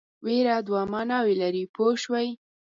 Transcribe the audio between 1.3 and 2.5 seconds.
لري پوه شوې!.